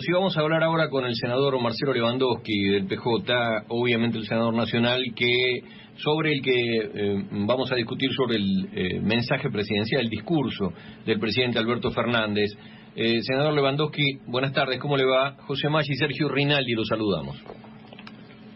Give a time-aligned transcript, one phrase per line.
[0.00, 4.54] Si vamos a hablar ahora con el senador Marcelo Lewandowski del PJ, obviamente el senador
[4.54, 5.60] nacional, que
[5.96, 10.72] sobre el que eh, vamos a discutir sobre el eh, mensaje presidencial, el discurso
[11.04, 12.56] del presidente Alberto Fernández.
[12.96, 15.36] Eh, senador Lewandowski, buenas tardes, ¿cómo le va?
[15.46, 17.36] José Maggi y Sergio Rinaldi, los saludamos.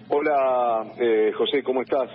[0.09, 0.87] Hola,
[1.37, 2.09] José, ¿cómo estás?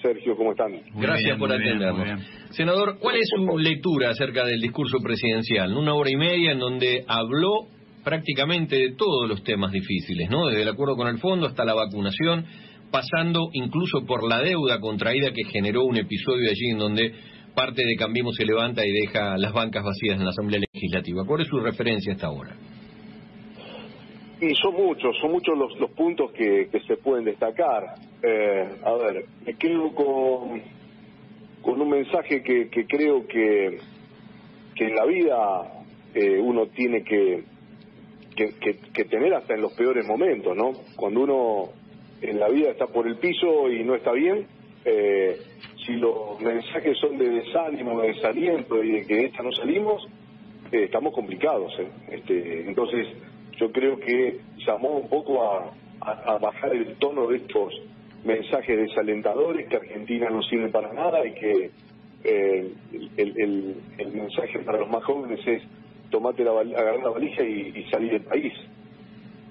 [0.00, 0.72] Sergio, ¿cómo están?
[0.94, 2.24] Gracias por atendernos.
[2.52, 5.76] Senador, ¿cuál es su lectura acerca del discurso presidencial?
[5.76, 7.73] Una hora y media en donde habló
[8.04, 10.46] prácticamente de todos los temas difíciles, ¿no?
[10.46, 12.44] Desde el acuerdo con el fondo hasta la vacunación,
[12.90, 17.12] pasando incluso por la deuda contraída que generó un episodio allí en donde
[17.54, 21.24] parte de Cambiemos se levanta y deja las bancas vacías en la Asamblea Legislativa.
[21.26, 22.54] ¿Cuál es su referencia hasta ahora?
[24.40, 27.82] Y son muchos, son muchos los, puntos que, se pueden destacar.
[28.22, 30.60] Eh, a ver, me quedo con,
[31.62, 33.78] con un mensaje que, creo que,
[34.74, 35.84] que en la vida
[36.14, 37.44] eh, uno tiene que,
[38.34, 40.72] que, tener hasta en los peores momentos, ¿no?
[40.96, 41.68] Cuando uno
[42.20, 44.46] en la vida está por el piso y no está bien,
[44.84, 45.38] eh,
[45.84, 50.06] si los mensajes son de desánimo, de desaliento y de que esta no salimos,
[50.72, 51.72] eh, estamos complicados.
[51.78, 51.88] ¿eh?
[52.10, 53.06] Este, entonces,
[53.58, 55.72] yo creo que llamó un poco a,
[56.38, 57.72] bajar el tono de estos
[58.24, 61.70] mensajes desalentadores, que Argentina no sirve para nada y que
[62.24, 65.62] el, el mensaje para los más jóvenes es
[66.14, 68.52] tomate la, agarrar la valija y, salir del país.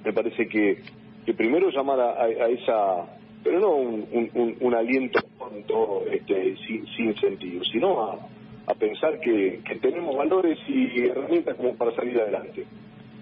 [0.05, 0.81] Me parece que,
[1.35, 3.05] primero llamar a, esa,
[3.43, 5.19] pero no un, un, aliento
[6.09, 6.55] este,
[6.95, 12.65] sin, sentido, sino a, pensar que, tenemos valores y herramientas como para salir adelante.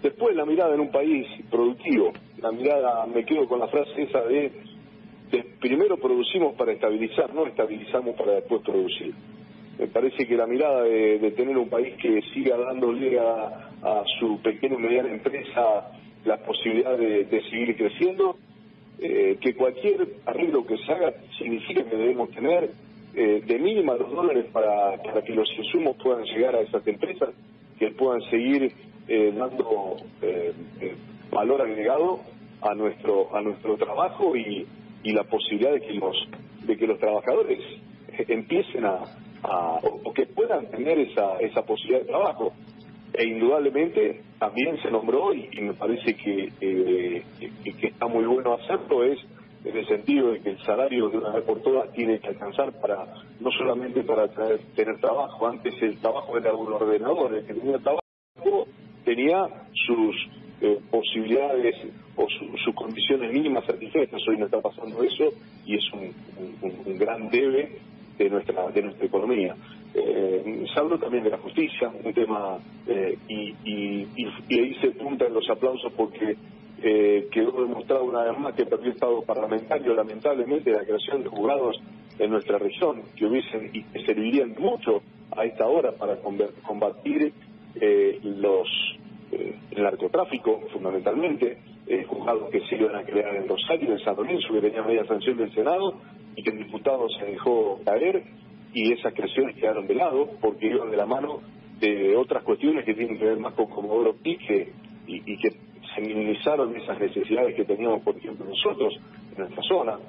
[0.03, 4.21] Después la mirada en un país productivo, la mirada, me quedo con la frase esa
[4.21, 4.51] de
[5.59, 9.15] primero producimos para estabilizar, no estabilizamos para después producir
[9.81, 14.75] me parece que la mirada de, tener un país que siga dándole a, su pequeña
[14.75, 15.91] y mediana empresa
[16.23, 18.37] la posibilidad de, seguir creciendo,
[18.99, 22.69] eh, que cualquier arreglo que se haga significa que debemos tener
[23.15, 27.29] eh, de mínima los dólares para, para que los insumos puedan llegar a esas empresas,
[27.79, 28.71] que puedan seguir
[29.07, 29.97] eh, dando
[31.31, 32.19] valor agregado
[32.61, 34.67] a nuestro a nuestro trabajo y,
[35.03, 36.15] y la posibilidad de que los
[36.67, 37.59] de que los trabajadores
[38.27, 39.05] empiecen a,
[39.43, 42.53] o, que puedan tener esa, esa posibilidad de trabajo.
[43.13, 47.23] E indudablemente también se nombró, y, me parece que, eh,
[47.79, 49.19] que, está muy bueno hacerlo, es
[49.65, 52.71] en el sentido de que el salario de una vez por todas tiene que alcanzar
[52.79, 53.05] para
[53.39, 58.01] no solamente para tener trabajo, antes el trabajo era un ordenador, el que tenía trabajo
[59.03, 59.45] tenía
[59.85, 60.15] sus
[60.61, 61.75] eh, posibilidades
[62.15, 65.25] o sus condiciones mínimas satisfechas, hoy no está pasando eso
[65.65, 67.90] y es un gran debe
[68.23, 69.55] de nuestra de nuestra economía.
[69.93, 74.07] Eh, se habló también de la justicia, un tema, eh, y, y,
[74.47, 76.37] y, ahí se los aplausos porque
[76.81, 81.29] eh, quedó demostrado una vez más que perdió el Estado parlamentario, lamentablemente, la creación de
[81.29, 81.77] juzgados
[82.19, 85.01] en nuestra región, que hubiesen y que servirían mucho
[85.35, 87.33] a esta hora para combatir
[87.75, 88.67] eh, los
[89.31, 91.57] el narcotráfico, fundamentalmente,
[92.05, 95.37] juzgados que se iban a crear en Rosario, en San Lorenzo, que tenía media sanción
[95.37, 95.93] del Senado,
[96.35, 98.23] y que el diputado se dejó caer
[98.73, 101.41] y esas creaciones quedaron de lado porque iban de la mano
[101.79, 104.37] de otras cuestiones que tienen que ver más con Comodoro Pi
[105.07, 105.49] y, y que
[105.93, 108.93] se minimizaron esas necesidades que teníamos, por ejemplo, nosotros
[109.31, 109.99] en nuestra zona.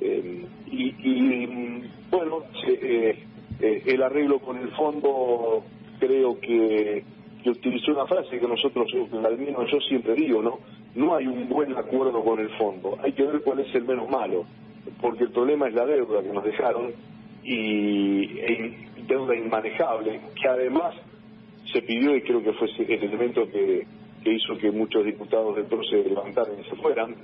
[0.00, 3.18] Eh, y, bueno, eh,
[3.60, 5.64] eh, el arreglo con el fondo
[5.98, 7.04] creo que,
[7.42, 8.88] que utilizó una frase que nosotros,
[9.24, 10.58] al menos yo siempre digo, ¿no?
[10.94, 14.08] No hay un buen acuerdo con el fondo, hay que ver cuál es el menos
[14.10, 14.44] malo
[15.00, 16.92] porque el problema es la deuda que nos dejaron
[17.44, 18.26] y
[19.06, 20.94] deuda inmanejable, que además
[21.72, 23.86] se pidió y creo que fue el elemento que,
[24.24, 27.14] hizo que muchos diputados del PRO se levantaran y se fueran,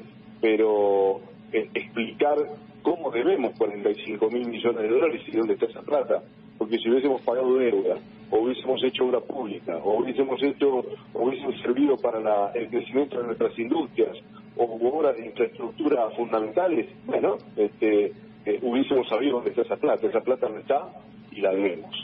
[0.41, 1.21] pero
[1.53, 2.37] eh, explicar
[2.83, 6.23] cómo debemos 45 mil millones de dólares y dónde está esa plata,
[6.57, 7.97] porque si hubiésemos pagado deuda,
[8.31, 13.27] o hubiésemos hecho obra pública, o hubiésemos hecho, o hubiésemos servido para el crecimiento de
[13.27, 14.17] nuestras industrias,
[14.59, 18.13] o obras de infraestructura fundamentales, bueno, este,
[18.45, 20.07] eh, hubiésemos sabido dónde está esa plata.
[20.07, 20.93] Esa plata no está
[21.33, 21.95] y la debemos.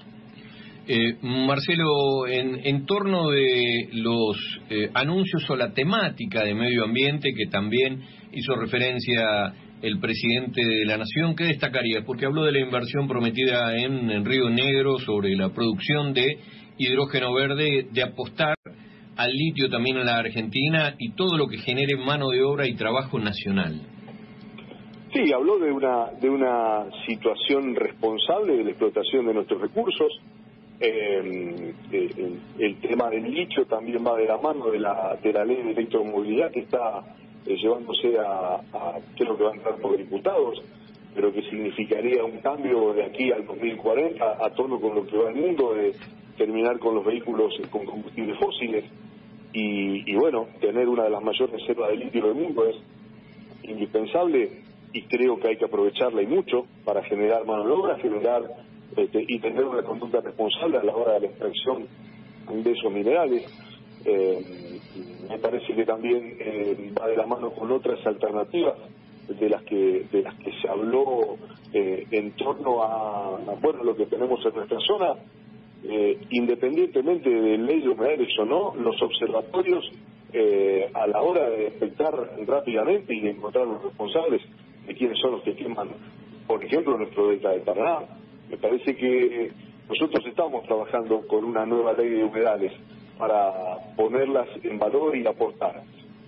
[0.86, 4.36] Eh, Marcelo, en, en, torno de los
[4.68, 8.02] eh, anuncios o la temática de medio ambiente que también
[8.32, 12.04] hizo referencia el presidente de la Nación, ¿qué destacaría?
[12.04, 16.38] Porque habló de la inversión prometida en, en Río Negro sobre la producción de
[16.76, 18.54] hidrógeno verde, de apostar
[19.16, 22.74] al litio también en la Argentina y todo lo que genere mano de obra y
[22.74, 23.80] trabajo nacional.
[25.12, 30.12] Sí, habló de una, de una situación responsable de la explotación de nuestros recursos,
[30.80, 31.72] Eh,
[32.58, 35.70] el, tema del litio también va de la mano de la, de la ley de
[35.70, 37.00] electromovilidad que está
[37.46, 40.60] eh, llevándose a, a, creo que va a entrar por diputados,
[41.14, 45.30] pero que significaría un cambio de aquí al 2040 a tono con lo que va
[45.30, 45.94] el mundo, de
[46.36, 48.84] terminar con los vehículos con combustibles fósiles.
[49.52, 52.76] Y, y bueno, tener una de las mayores reservas de litio del mundo es
[53.62, 58.42] indispensable y creo que hay que aprovecharla y mucho para generar mano de obra, generar
[58.96, 61.86] este, y tener una conducta responsable a la hora de la extracción
[62.62, 63.44] de esos minerales.
[64.04, 64.80] Eh,
[65.28, 68.74] me parece que también eh, va de la mano con otras alternativas
[69.28, 71.38] de las que de las que se habló
[71.72, 75.14] eh, en torno a, bueno lo que tenemos en nuestra zona
[76.30, 79.84] independientemente de ley de humedales o no los observatorios
[80.94, 82.12] a la hora de detectar
[82.46, 84.42] rápidamente y de encontrar los responsables
[84.86, 85.90] de quiénes son los que queman,
[86.46, 88.00] por ejemplo, nuestro delta de Paraná.
[88.50, 89.52] Me parece que
[89.88, 92.72] nosotros estamos trabajando con una nueva ley de humedales
[93.18, 93.52] para
[93.96, 95.82] ponerlas en valor y aportar.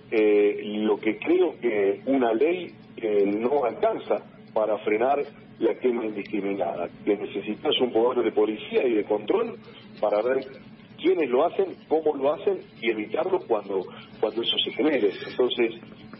[0.09, 4.23] Eh, lo que creo que una ley eh, no alcanza
[4.57, 5.23] para frenar
[5.59, 9.59] la quema indiscriminada, que necesitas un poder de policía y de control
[10.01, 10.47] para ver
[10.99, 13.85] quiénes lo hacen, cómo lo hacen y evitarlo cuando,
[14.19, 15.11] cuando eso se genere.
[15.29, 15.75] Entonces,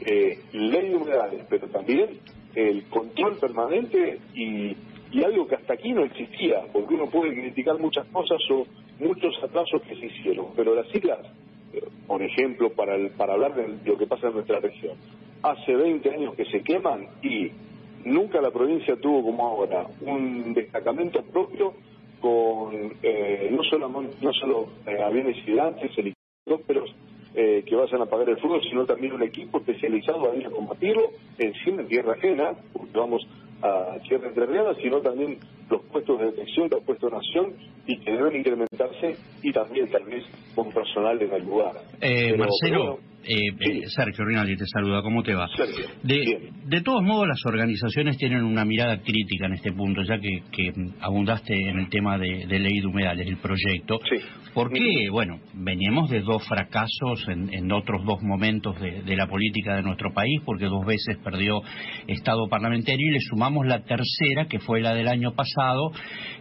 [0.06, 2.19] eh, ley de humedales, pero también
[2.54, 4.78] el control permanente y,
[5.12, 8.68] y algo que hasta aquí no existía, porque uno puede criticar muchas cosas o
[9.00, 11.25] muchos atrasos que se hicieron, pero las islas,
[11.74, 14.95] eh, por ejemplo, para, para hablar de lo que pasa en nuestra región,
[15.42, 17.51] hace 20 años que se queman y
[18.06, 21.74] nunca la provincia tuvo como ahora un destacamento propio
[22.20, 26.94] con eh, no solo no solo eh, aviones gigantes, helicópteros
[27.40, 30.50] eh, que vayan a pagar el fuego, sino también un equipo especializado a ir a
[30.50, 31.04] combatirlo
[31.38, 33.28] encima en tierra ajena, porque vamos
[33.62, 35.38] a tierra entrerriana, sino también
[35.70, 37.54] los puestos de detección, los puestos de nación
[37.86, 40.24] y que deben incrementarse y también tal vez
[40.56, 41.76] con personal en el lugar.
[42.02, 45.48] Eh, Marcelo, eh, eh, Sergio Rinaldi te saluda, ¿cómo te va?
[46.04, 50.44] de, de, todos modos, las organizaciones tienen una mirada crítica en este punto, ya que,
[50.52, 54.00] que abundaste en el tema de, ley de humedales, el proyecto.
[54.10, 54.18] Sí.
[54.54, 59.76] Porque, bueno, veníamos de dos fracasos en, en otros dos momentos de, de, la política
[59.76, 61.62] de nuestro país, porque dos veces perdió
[62.08, 65.92] Estado parlamentario y le sumamos la tercera, que fue la del año pasado.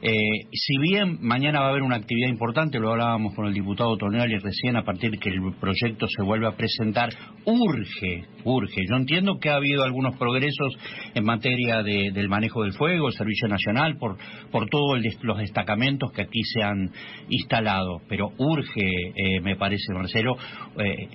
[0.03, 0.13] Eh,
[0.53, 4.39] si bien mañana va a haber una actividad importante, lo hablábamos con el diputado Tonelli
[4.39, 7.11] recién, a partir de que el proyecto se vuelva a presentar, presentar
[7.45, 8.83] urge, urge.
[8.89, 10.75] Yo entiendo que ha habido algunos progresos
[11.15, 14.17] en materia de, del manejo del fuego, el Servicio Nacional, por,
[14.51, 16.91] por todos los destacamentos que aquí se han
[17.29, 20.37] instalado, pero urge, eh, me parece, Marcelo,
[20.79, 21.09] eh,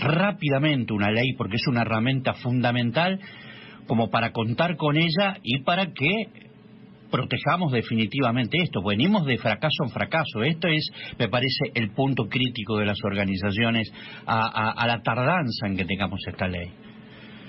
[0.00, 3.18] rápidamente una ley, porque es una herramienta fundamental
[3.86, 6.45] como para contar con ella y para que
[7.10, 8.82] protejamos definitivamente esto.
[8.82, 10.42] Venimos de fracaso en fracaso.
[10.42, 13.92] Esto es, me parece, el punto crítico de las organizaciones
[14.26, 16.70] a, la tardanza en que tengamos esta ley.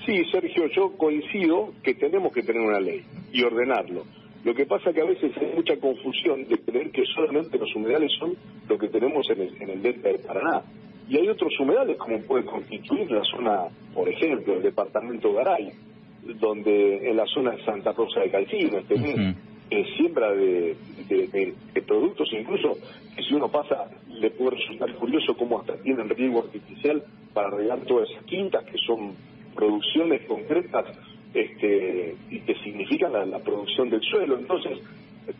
[0.06, 3.02] Sí, Sergio, yo coincido que tenemos que tener una ley
[3.32, 4.04] y ordenarlo.
[4.44, 8.10] Lo que pasa que a veces hay mucha confusión de creer que solamente los humedales
[8.18, 8.34] son
[8.68, 10.62] lo que tenemos en el, en el delta de Paraná.
[11.08, 13.64] Y hay otros humedales como puede constituir la zona,
[13.94, 15.72] por ejemplo, el departamento de Garay,
[16.40, 18.94] donde en la zona de Santa Rosa de Calcino, este
[19.96, 20.76] siembra de,
[21.86, 22.76] productos, incluso
[23.16, 27.80] que si uno pasa le puede resultar curioso cómo hasta tienen riego artificial para regar
[27.86, 29.14] todas esas quintas, que son
[29.54, 30.86] producciones concretas
[31.32, 34.38] este, y que significan la, producción del suelo.
[34.38, 34.78] Entonces,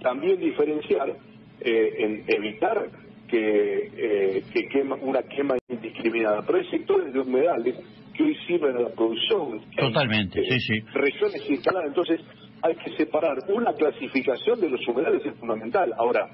[0.00, 1.16] también diferenciar
[1.60, 2.88] eh, en evitar
[3.28, 6.42] que, eh, que quema, una quema indiscriminada.
[6.46, 7.76] Pero hay sectores de humedales
[8.14, 9.60] que hoy sirven a la producción.
[9.76, 10.80] Totalmente, sí, sí.
[10.92, 12.20] Regiones instaladas, entonces
[12.62, 13.38] hay que separar.
[13.48, 15.94] Una clasificación de los humedales es fundamental.
[15.96, 16.28] Ahora,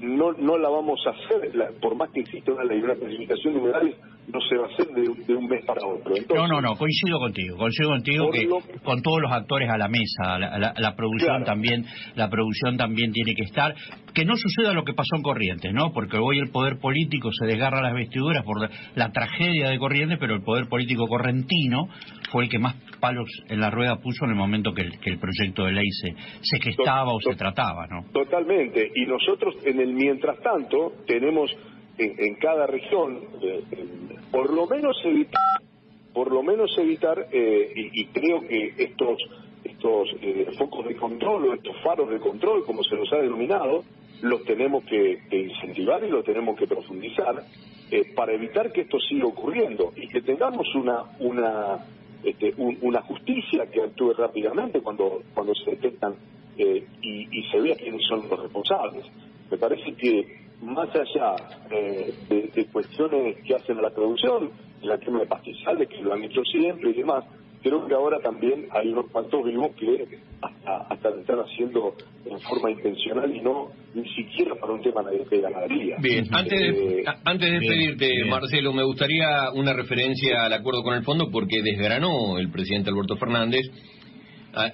[0.00, 3.96] no, no la vamos a hacer, por más que exista una una clasificación de humedales,
[4.28, 6.14] no se va a hacer de, un mes para otro.
[6.34, 8.48] no, no, no, coincido contigo, coincido contigo que
[8.82, 13.42] con todos los actores a la mesa, la, producción también, la producción también tiene que
[13.42, 13.74] estar,
[14.14, 15.92] que no suceda lo que pasó en Corrientes, ¿no?
[15.92, 18.60] Porque hoy el poder político se desgarra las vestiduras por
[18.94, 21.88] la, tragedia de Corrientes, pero el poder político correntino
[22.30, 25.64] fue el que más palos en la rueda puso en el momento que el, proyecto
[25.64, 28.04] de ley se, se gestaba o se trataba, ¿no?
[28.12, 31.50] Totalmente, y nosotros en el mientras tanto tenemos
[31.98, 33.62] en, cada región, eh,
[34.30, 35.60] por lo menos evitar,
[36.12, 39.18] por lo menos evitar, eh, y, creo que estos
[39.64, 43.84] estos eh, focos de control o estos faros de control, como se los ha denominado,
[44.20, 47.44] los tenemos que, incentivar y los tenemos que profundizar
[48.16, 51.84] para evitar que esto siga ocurriendo y que tengamos una una
[52.24, 56.14] este, una justicia que actúe rápidamente cuando cuando se detectan
[56.56, 59.04] y, y se vea quiénes son los responsables.
[59.50, 61.34] Me parece que más allá
[61.68, 64.50] de, cuestiones que hacen a la producción,
[64.82, 67.24] la tema de pastizales, que lo han hecho siempre y demás,
[67.62, 72.70] creo que ahora también hay unos cuantos vivos que hasta, lo están haciendo en forma
[72.70, 75.96] intencional y no ni siquiera para un tema de ganadería.
[76.00, 80.94] Bien, antes de, eh, antes de despedirte, Marcelo, me gustaría una referencia al acuerdo con
[80.94, 83.66] el fondo porque desgranó el presidente Alberto Fernández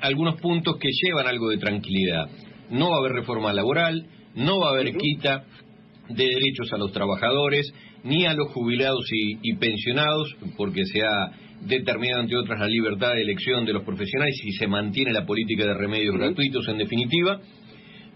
[0.00, 2.28] algunos puntos que llevan algo de tranquilidad.
[2.70, 5.44] No va a haber reforma laboral, no va a haber quita
[6.08, 7.72] de derechos a los trabajadores,
[8.04, 13.22] ni a los jubilados y, pensionados, porque se ha determinado, entre otras, la libertad de
[13.22, 17.40] elección de los profesionales y se mantiene la política de remedios gratuitos, en definitiva.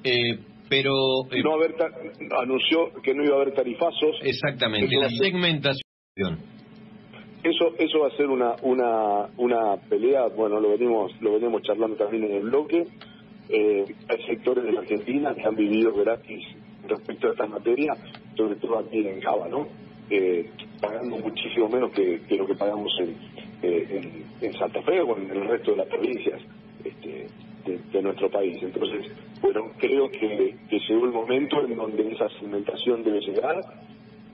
[0.04, 0.94] Eh, pero.
[1.30, 1.74] Eh, no haber
[2.40, 4.16] anunció que no iba a haber tarifazos.
[4.22, 5.82] Exactamente, la segmentación.
[7.42, 11.96] Eso, eso va a ser una, una, una pelea, bueno, lo venimos, lo venimos charlando
[11.96, 12.84] también en el bloque.
[13.48, 16.40] Eh, hay sectores de la Argentina que han vivido gratis
[16.96, 17.94] respecto a esta materia,
[18.36, 19.66] sobre todo aquí en Java, ¿no?
[20.10, 22.92] Eh, pagando muchísimo menos que, lo que pagamos
[23.62, 26.40] eh, en, Santa Fe o en el resto de las provincias
[26.84, 27.26] este,
[27.64, 28.58] de, nuestro país.
[28.62, 33.60] Entonces, bueno, creo que, llegó el momento en donde esa segmentación debe llegar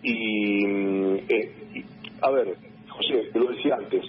[0.02, 0.64] y,
[1.28, 1.84] eh,
[2.22, 2.56] a ver,
[2.88, 4.04] José, te lo decía antes,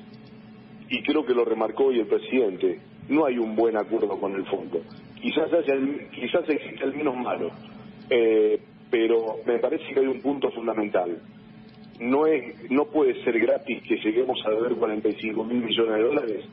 [0.89, 2.79] y creo que lo remarcó hoy el presidente,
[3.09, 4.81] no hay un buen acuerdo con el fondo.
[5.21, 5.75] Quizás haya
[6.11, 7.51] quizás existe el menos malo,
[8.09, 11.21] eh, pero me parece que hay un punto fundamental.
[11.99, 16.45] No es, no puede ser gratis que lleguemos a deber 45 mil millones de dólares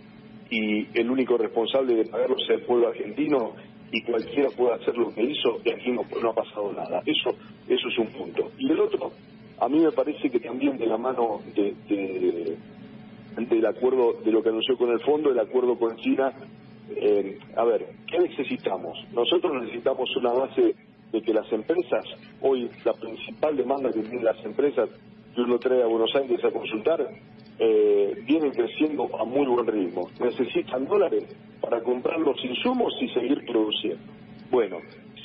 [0.50, 3.54] y el único responsable de pagarlo sea el pueblo argentino
[3.92, 7.02] y cualquiera pueda hacer lo que hizo y aquí no, no ha pasado nada.
[7.06, 7.30] Eso,
[7.68, 8.50] eso es un punto.
[8.58, 9.12] Y el otro,
[9.58, 12.56] a mí me parece que también de la mano de, de
[13.44, 16.32] del acuerdo, de lo que anunció con el fondo, el acuerdo con China,
[16.94, 18.98] eh, a ver, ¿qué necesitamos?
[19.12, 20.74] Nosotros necesitamos una base
[21.16, 22.04] de que las empresas,
[22.42, 24.90] hoy la principal demanda que tienen las empresas
[25.34, 27.08] que uno trae a Buenos Aires a consultar,
[27.58, 30.10] eh, vienen creciendo a muy buen ritmo.
[30.20, 31.24] Necesitan dólares
[31.60, 34.02] para comprar los insumos y seguir produciendo.
[34.50, 34.76] Bueno,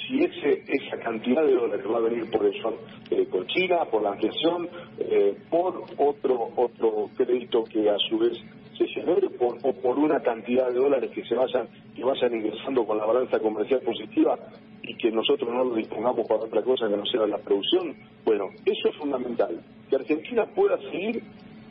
[0.07, 2.73] si ese, esa cantidad de dólares va a venir por eso,
[3.09, 8.37] eh, con China, por la ampliación, eh, por otro otro crédito que a su vez
[8.77, 12.85] se genere, por, o por una cantidad de dólares que se vayan que vayan ingresando
[12.85, 14.39] con la balanza comercial positiva,
[14.83, 17.95] y que nosotros no lo dispongamos para otra cosa que no sea la producción,
[18.25, 19.61] bueno, eso es fundamental.
[19.89, 21.23] Que Argentina pueda seguir,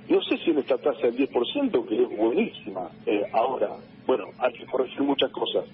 [0.09, 3.76] no sé si en esta tasa del 10%, que es buenísima eh, ahora,
[4.07, 5.64] bueno, hay que corregir muchas cosas,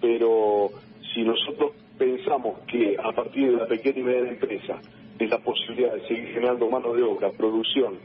[0.00, 0.70] pero
[1.14, 4.80] si nosotros pensamos que a partir de la pequeña y media empresa,
[5.18, 7.98] de la posibilidad de seguir generando mano de obra, producción,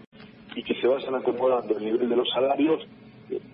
[0.55, 2.85] y que se vayan acomodando el nivel de los salarios,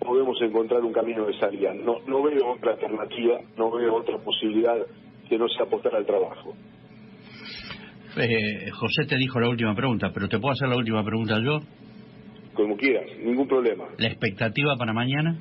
[0.00, 1.72] podemos encontrar un camino de salida.
[1.74, 4.76] No, no veo otra alternativa, no veo otra posibilidad
[5.28, 6.54] que no se apostar al trabajo.
[8.16, 11.60] Eh, José te dijo la última pregunta, pero ¿te puedo hacer la última pregunta yo?
[12.54, 13.84] Como quieras, ningún problema.
[13.98, 15.38] ¿La expectativa para mañana?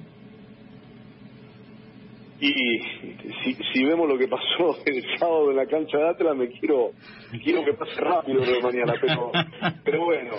[2.39, 2.51] Y
[3.73, 6.91] si, vemos lo que pasó el sábado en la cancha de Atlas, me quiero
[7.43, 9.31] quiero que pase rápido de mañana, pero
[9.83, 10.33] pero bueno,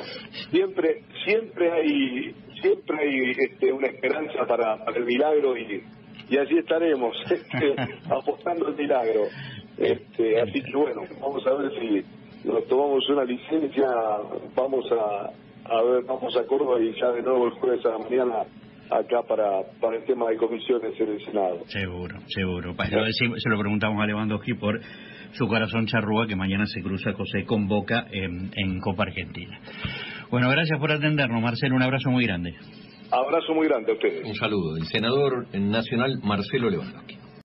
[0.50, 5.82] siempre siempre hay siempre hay este, una esperanza para, para el milagro y,
[6.28, 7.74] y allí estaremos este,
[8.10, 9.22] apostando el milagro.
[9.76, 13.86] Este, así que bueno, vamos a ver si nos tomamos una licencia,
[14.54, 18.42] vamos a, ver, vamos a Córdoba y ya de nuevo el jueves a la mañana
[18.90, 21.60] acá para, para el tema de comisiones en el Senado.
[21.66, 22.74] Seguro, seguro.
[22.74, 24.80] Se lo preguntamos a Lewandowski por
[25.32, 29.60] su corazón charrúa que mañana se cruza José con Boca en Copa Argentina.
[30.30, 31.76] Bueno, gracias por atendernos, Marcelo.
[31.76, 32.54] Un abrazo muy grande.
[33.10, 34.24] Abrazo muy grande a ustedes.
[34.24, 34.76] Un saludo.
[34.76, 37.17] El senador nacional Marcelo Lewandowski.